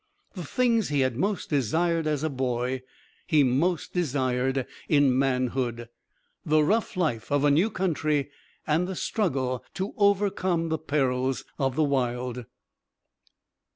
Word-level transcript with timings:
The 0.33 0.43
things 0.43 0.89
he 0.89 1.01
had 1.01 1.15
most 1.15 1.47
desired 1.51 2.07
as 2.07 2.23
a 2.23 2.29
boy 2.31 2.81
he 3.27 3.43
most 3.43 3.93
desired 3.93 4.65
in 4.89 5.15
manhood, 5.15 5.89
the 6.43 6.63
rough 6.63 6.97
life 6.97 7.31
of 7.31 7.43
a 7.43 7.51
new 7.51 7.69
country 7.69 8.31
and 8.65 8.87
the 8.87 8.95
struggle 8.95 9.63
to 9.75 9.93
overcome 9.97 10.69
the 10.69 10.79
perils 10.79 11.45
of 11.59 11.75
the 11.75 11.83
wild. 11.83 12.45